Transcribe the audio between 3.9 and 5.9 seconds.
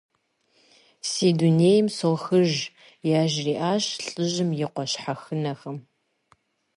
лӏыжьым и къуэ щхьэхынэхэм.